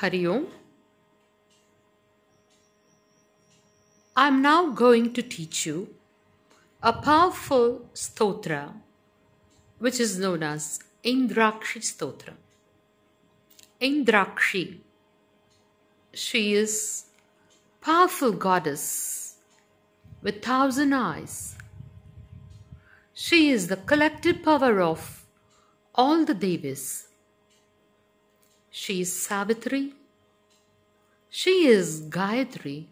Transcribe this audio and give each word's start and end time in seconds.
Hari 0.00 0.28
Om. 0.28 0.46
I'm 4.14 4.40
now 4.40 4.70
going 4.70 5.12
to 5.14 5.22
teach 5.22 5.66
you 5.66 5.88
a 6.80 6.92
powerful 6.92 7.80
stotra 7.94 8.74
which 9.80 9.98
is 9.98 10.16
known 10.16 10.44
as 10.44 10.78
Indrakshi 11.04 11.80
Stotra. 11.88 12.34
Indrakshi. 13.80 14.78
She 16.14 16.54
is 16.54 17.06
powerful 17.80 18.30
goddess 18.30 19.34
with 20.22 20.42
thousand 20.44 20.92
eyes. 20.92 21.56
She 23.12 23.50
is 23.50 23.66
the 23.66 23.78
collective 23.78 24.44
power 24.44 24.80
of 24.80 25.26
all 25.92 26.24
the 26.24 26.34
Devis. 26.34 27.07
She 28.80 29.00
is 29.00 29.12
Savitri. 29.12 29.92
She 31.28 31.66
is 31.66 32.00
Gayatri. 32.16 32.86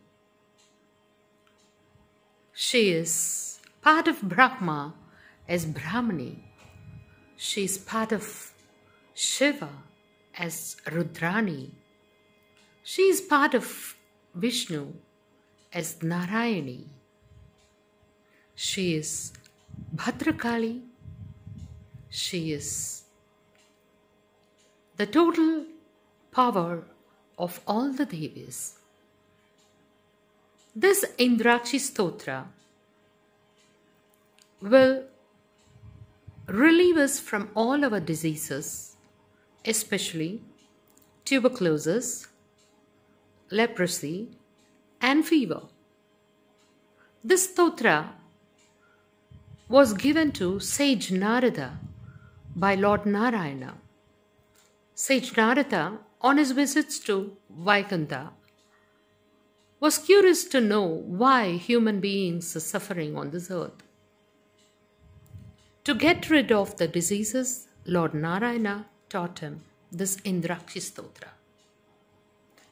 She 2.53 2.91
is 2.91 3.61
part 3.83 4.09
of 4.09 4.21
Brahma 4.21 4.95
as 5.49 5.65
Brahmani. 5.65 6.33
She 7.37 7.63
is 7.65 7.79
part 7.79 8.11
of 8.11 8.25
Shiva 9.15 9.71
as 10.37 10.77
Rudrani. 10.87 11.71
She 12.83 13.03
is 13.03 13.21
part 13.21 13.55
of 13.55 13.95
Vishnu 14.35 14.93
as 15.73 15.95
Narayani. 16.13 16.83
She 18.57 18.97
is 18.97 19.33
Bhadrakali. 19.95 20.83
She 22.11 22.53
is 22.53 23.05
the 24.97 25.07
total 25.07 25.67
power 26.37 26.85
of 27.39 27.61
all 27.67 27.93
the 27.99 28.05
Devis. 28.05 28.59
This 30.85 31.05
Indrakshi 31.19 31.79
Stotra 31.85 32.45
will 34.61 35.05
relieve 36.47 36.99
us 36.99 37.19
from 37.19 37.49
all 37.55 37.85
our 37.87 38.01
diseases, 38.01 38.97
especially 39.65 40.43
tuberculosis, 41.25 42.29
leprosy, 43.51 44.29
and 45.01 45.27
fever. 45.27 45.63
This 47.25 47.47
stotra 47.53 48.11
was 49.69 49.95
given 49.95 50.33
to 50.33 50.61
sage 50.61 51.11
Narada 51.11 51.79
by 52.55 52.75
Lord 52.75 53.07
Narayana. 53.07 53.75
Sage 54.95 55.37
Narada, 55.37 55.99
on 56.21 56.39
his 56.39 56.53
visits 56.53 56.99
to 57.01 57.37
Vaikunta, 57.51 58.31
was 59.79 59.99
curious 59.99 60.45
to 60.45 60.61
know 60.61 60.85
why 60.85 61.53
human 61.53 62.01
beings 62.01 62.57
are 62.57 62.61
suffering 62.61 63.17
on 63.17 63.31
this 63.31 63.51
earth. 63.51 63.83
To 65.85 65.95
get 65.95 66.31
rid 66.31 66.51
of 66.51 66.77
the 66.79 66.89
diseases, 66.89 67.69
Lord 67.85 68.15
Narayana 68.15 68.87
taught 69.09 69.39
him 69.41 69.63
this 69.93 70.17
Indrakshi 70.19 70.81
Stotra. 70.81 71.29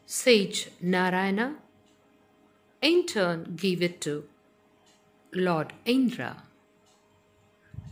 Sage 0.07 0.71
Narayana 0.81 1.57
in 2.83 3.07
turn 3.07 3.55
gave 3.57 3.83
it 3.83 4.01
to 4.03 4.25
Lord 5.33 5.73
Indra, 5.85 6.43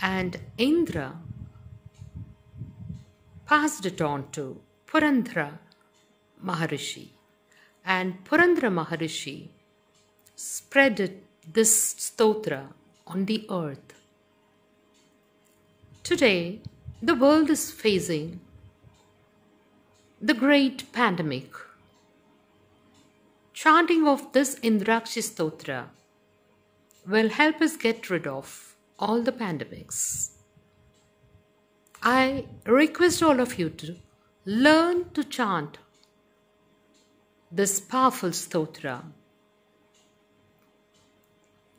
and 0.00 0.38
Indra 0.58 1.18
passed 3.46 3.86
it 3.86 4.00
on 4.00 4.30
to 4.32 4.60
Purandra 4.92 5.58
Maharishi, 6.44 7.08
and 7.82 8.22
Purandra 8.26 8.70
Maharishi 8.70 9.48
spread 10.36 11.22
this 11.50 11.94
stotra 11.94 12.66
on 13.06 13.24
the 13.24 13.46
earth. 13.48 13.94
Today, 16.02 16.60
the 17.00 17.14
world 17.14 17.48
is 17.48 17.70
facing 17.70 18.40
the 20.20 20.34
great 20.34 20.92
pandemic. 20.92 21.54
Chanting 23.54 24.06
of 24.06 24.30
this 24.34 24.60
Indrakshi 24.60 25.22
Stotra 25.22 25.86
will 27.08 27.30
help 27.30 27.62
us 27.62 27.78
get 27.78 28.10
rid 28.10 28.26
of 28.26 28.76
all 28.98 29.22
the 29.22 29.32
pandemics. 29.32 30.32
I 32.02 32.44
request 32.66 33.22
all 33.22 33.40
of 33.40 33.58
you 33.58 33.70
to 33.70 33.96
learn 34.45 35.09
to 35.11 35.23
chant 35.23 35.77
this 37.51 37.79
powerful 37.79 38.29
stotra. 38.29 39.03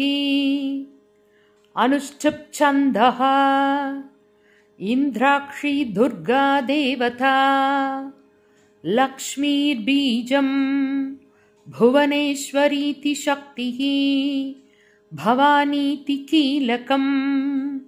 अनुष्ठुप्छन्दः 1.84 3.20
इन्द्राक्षी 4.80 5.86
दुर्गा 5.86 6.62
देवता 6.62 7.36
लक्ष्मीर्बीजम् 8.86 11.09
भुवनेश्वरीति 11.78 13.14
शक्तिः 13.16 13.80
भवानीति 15.18 16.16
कीलकम् 16.30 17.80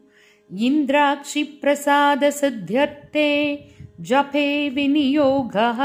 इन्द्राक्षिप्रसादसिद्ध्यर्थे 0.57 3.29
जपे 3.99 4.69
विनियोगः। 4.69 5.79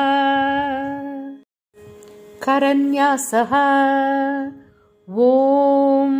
करन्यासः 2.42 3.52
ॐ 5.18 6.12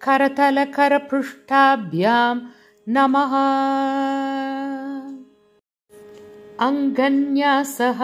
करतलकरपृष्ठाभ्यां 0.00 2.36
नमः। 2.88 3.34
अङ्गन्यासः 6.66 8.00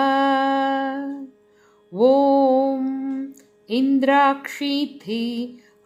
ॐ 1.95 2.87
इन्द्राक्षीति 3.79 5.25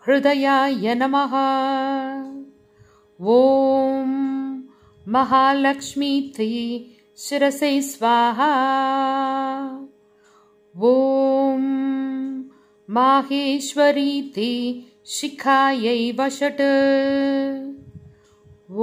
हृदयाय 0.06 0.94
नमः। 0.94 1.34
ॐ 3.38 4.25
महालक्ष्मीति 5.14 6.52
शिरसे 7.18 7.80
स्वाहा। 7.82 8.52
ॐ 10.84 11.60
माहेश्वरीति 12.96 14.52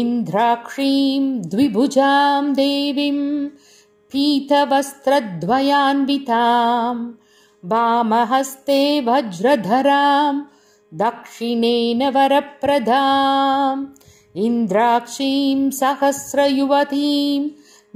इन्द्राक्षीं 0.00 1.24
द्विभुजां 1.50 2.44
देवीं 2.60 3.18
पीतवस्त्रद्वयान्विताम् 4.12 7.02
वामहस्ते 7.72 8.80
वज्रधरां 9.10 10.34
दक्षिणेन 10.98 12.00
वरप्रदाम् 12.14 13.82
इन्द्राक्षीं 14.44 15.58
सहस्रयुवतीं 15.78 17.42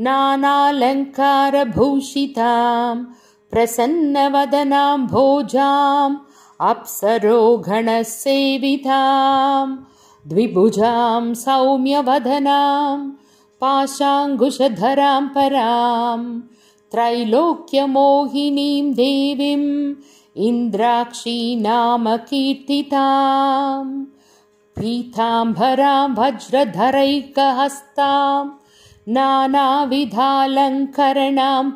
नानालङ्कारभूषितां 0.04 2.96
प्रसन्नवदनां 3.50 4.98
भोजाम् 5.12 6.20
अप्सरोघणसेवितां 6.70 7.36
द्विभुजां 10.32 11.24
सौम्यवदनां 11.44 12.98
पाशाङ्कुशधरां 13.60 15.22
परां 15.34 16.20
त्रैलोक्यमोहिनीं 16.92 18.84
देवीम् 19.02 19.70
इन्द्राक्षी 20.36 21.38
नाम 21.62 22.06
कीर्तिताम् 22.28 23.90
पीताम्भरां 24.78 26.06
वज्रधरैकहस्तां 26.18 26.94
नानाविधालङ्करणां 29.16 30.06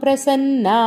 प्रसन्ना 0.01 0.81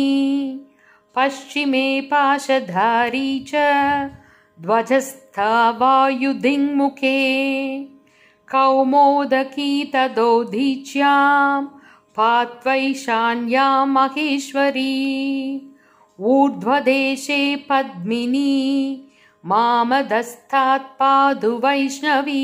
पश्चिमे 1.16 2.02
पाशधारी 2.02 3.40
च 3.40 3.56
ध्वजस्था 4.62 5.52
वायुदिङ्मुखे 5.80 7.20
कौमोदकी 8.52 9.72
पात्वैशान्यां 12.18 13.88
महेश्वरी 13.94 14.94
ऊर्ध्वदेशे 16.20 17.40
पद्मिनी 17.70 18.52
मामदस्तात्पादुवैष्णवी 19.52 22.44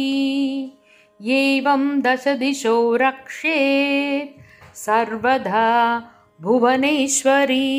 एवं 1.22 1.84
दशदिशो 2.06 2.76
रक्षेत् 3.02 4.34
सर्वदा 4.86 5.68
भुवनेश्वरी 6.42 7.70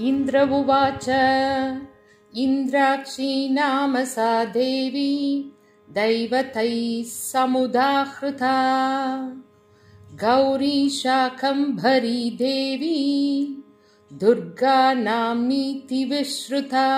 इन्द्र 0.00 0.48
उवाच। 0.48 1.08
इन्द्राक्षी 2.36 3.48
नाम 3.48 4.04
सा 4.04 4.44
देवी 4.44 5.52
दैवतैः 5.90 7.04
समुदाहृता। 7.04 8.56
गौरी 10.14 10.90
शाकम्भरी 10.90 12.30
देवी 12.30 12.98
दुर्गा 14.12 14.92
नाम्नीति 14.92 16.04
विश्रुता। 16.04 16.88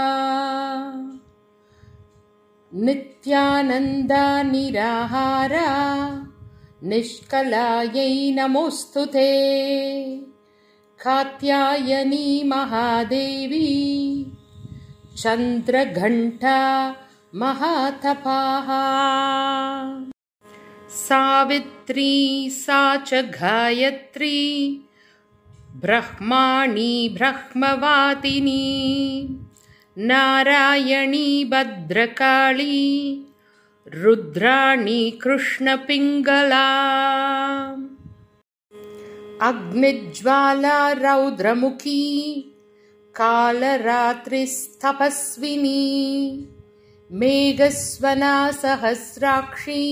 नित्यानन्दा 2.74 4.42
निराहारा 4.42 5.68
निष्कलायै 6.84 8.34
नमोऽस्तु 8.38 9.04
ते 9.04 10.31
कात्यायनी 11.04 12.42
महादेवी। 12.42 14.24
चन्द्रघण्टा 15.16 16.92
महातपाः। 17.34 18.66
सावित्री 20.90 22.50
सा 22.50 22.96
च 22.96 23.14
गायत्री। 23.14 24.76
ब्रह्माणी 25.72 27.08
ब्रह्मवातिनी 27.08 28.60
नारायणी 29.98 31.44
भद्रकाली। 31.44 33.18
रुद्राणी 33.94 35.10
कृष्णपिङ्गला 35.10 36.68
अग्निज्वाला 39.48 40.78
रौद्रमुखी 40.98 42.02
कालरात्रिस्तपस्विनी 43.14 44.20
मेघस्वना 47.10 48.34
सहस्राक्षी 48.60 49.86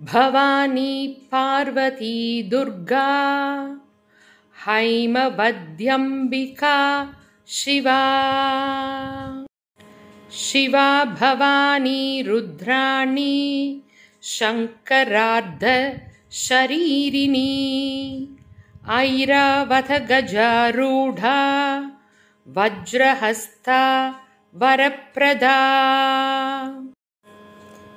भवानी 0.00 1.28
पार्वती 1.32 2.42
दुर्गा। 2.42 3.10
हैमवद्यम्बिका 4.66 5.46
शिवा। 7.46 8.00
शिवा 10.32 11.04
भवानी 11.04 12.22
रुद्राणी। 12.22 13.82
शङ्करार्ध 14.22 15.64
शरीरिणी। 16.32 17.48
ऐरावथ 18.88 19.92
गजारूढा। 19.92 21.78
वज्रहस्ता 22.48 24.14
वरप्रदा। 24.60 25.56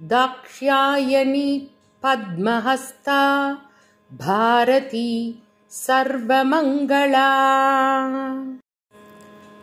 दाक्ष्यायणी 0.01 1.71
पद्महस्ता 2.03 3.53
भारती 4.11 5.41
सर्वमङ्गला। 5.71 7.31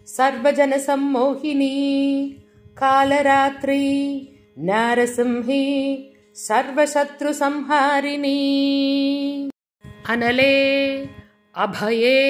सर्वजनसम्मोहिनी 0.08 1.74
कालरात्रि 2.80 3.88
नारसिंही 4.70 5.66
सर्वशत्रुसंहारिणी। 6.46 8.40
अनले 10.14 10.56
अभये 11.56 12.24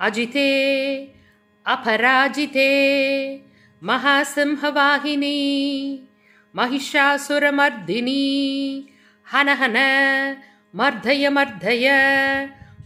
अजिते 0.00 0.50
अपराजिते 1.66 2.70
महासिंहवाहिनी 3.82 5.36
महिषासुरमर्दिनी 6.54 8.22
हन 9.32 9.48
हन 9.48 9.76
मर्धय 10.74 11.28
मर्धय। 11.28 11.88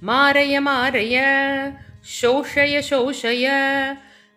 मारय 0.03 0.59
मारय। 0.59 1.17
शोषय 2.05 2.83
शोषय। 2.83 3.47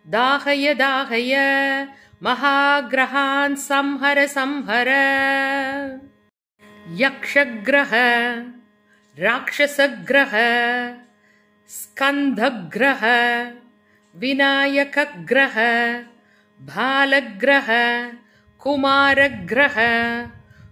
दाहय 0.06 0.74
दाहय। 0.74 1.34
महाग्रहान् 2.22 3.56
संहर 3.56 4.26
संहर। 4.26 4.88
यक्षग्रह। 6.88 7.90
राक्षसग्रह। 9.18 10.32
स्कन्धग्रह। 11.68 13.02
विनायकग्रह। 14.16 15.54
भालग्रह 16.62 17.68
कुमारग्रह 18.58 19.76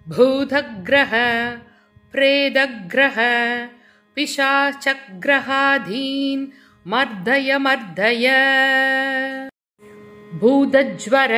भूतग्रह 0.09 1.11
प्रेदग्रह 2.13 3.17
पिशाचग्रहाधीन् 4.17 6.47
मर्दय 6.87 7.59
मर्दय। 7.59 8.27
भूतज्वर 10.41 11.31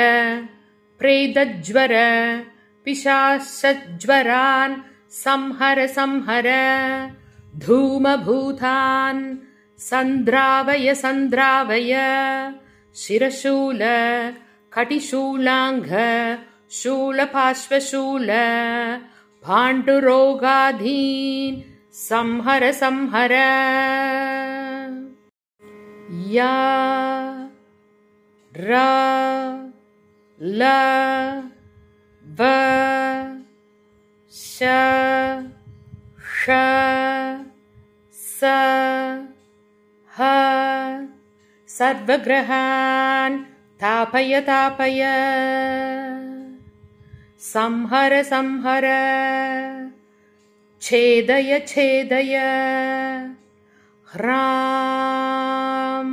प्रेदज्वर 0.98 1.94
पिशाचज्वरान् 2.84 4.76
संहर 5.10 5.86
संहर। 5.86 6.48
धूमभूतान् 7.56 9.36
सन्द्रावय 9.78 10.94
सन्द्रावय 10.94 11.92
शिरशूल 12.94 13.80
कटिशूलाङ्घ 14.72 15.94
शूलपार्श्वशूल 16.72 18.30
भाण्डुरोगाधीन् 19.44 21.60
संहर 21.94 22.72
संहर। 22.72 23.32
या 26.34 26.54
र 28.56 28.72
ल 30.42 30.62
व 32.38 32.40
श 34.32 34.62
ष 36.44 36.50
स 38.12 38.44
ह। 40.18 40.20
सर्वग्रहान् 41.68 43.38
तापय 43.82 44.40
तापय 44.40 45.02
संहर 47.42 48.22
संहर 48.22 48.84
छेदय 50.82 51.64
छेदय। 51.68 52.36
ह्रां 54.12 56.06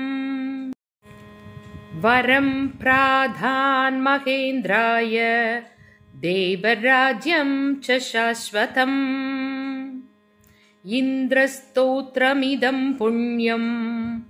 वरं 2.02 2.68
प्राधान्महेन्द्राय 2.68 5.16
देवराज्यं 6.14 7.74
च 7.74 7.98
शाश्वतम्। 7.98 10.00
इन्द्रस्तोत्रमिदं 10.86 12.92
पुण्यम् 12.92 14.20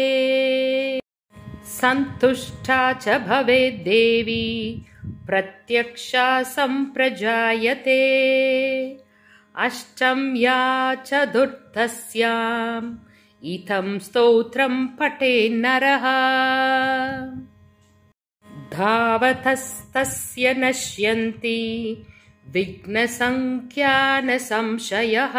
सन्तुष्टा 1.67 2.93
च 2.93 3.09
भवेद्देवी 3.09 4.87
प्रत्यक्षा 5.05 6.43
सम्प्रजायते। 6.43 7.97
अष्टम्या 9.57 10.95
चतुर्थस्याम् 10.95 12.97
इथं 13.45 13.99
स्तोत्रं 13.99 14.87
पठेन्नरः 14.87 16.07
धावतस्तस्य 18.73 20.55
नश्यन्ति। 20.55 22.03
विघ्नसङ्ख्यानसंशयः। 22.49 25.33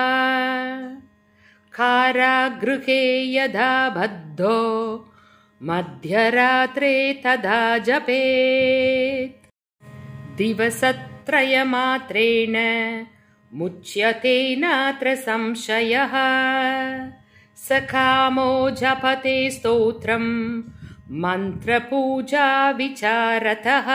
कारागृहे 1.74 3.36
यदा 3.36 3.90
बद्धो 3.90 5.14
मध्यरात्रे 5.64 7.14
तदा 7.14 7.78
जपेत्। 7.78 9.50
दिवसत्रयमात्रेण 10.38 12.56
मुच्यते 13.54 14.56
नात्र 14.56 15.16
संशयः। 15.16 16.12
सकामो 17.56 18.70
जपते 18.70 19.50
स्तोत्रम् 19.50 20.62
मन्त्रपूजा 21.12 22.72
विचारतः। 22.72 23.86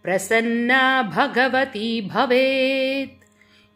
प्रसन्ना 0.03 1.03
भगवती 1.03 2.01
भवेत्। 2.01 3.23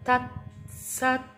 तत्सत् 0.06 1.38